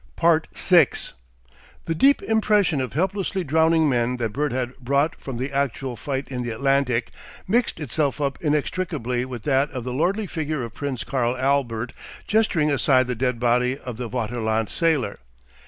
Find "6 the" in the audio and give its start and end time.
0.55-1.93